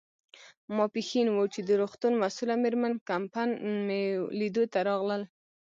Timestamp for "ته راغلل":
4.73-5.21